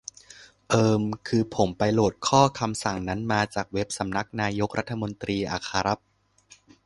[0.69, 5.99] เอิ่ม คือ ผมไปโหลดข้อคำสั่งนั้นมาจากเว็บสำนักนายกรัฐมนตรีอะครับ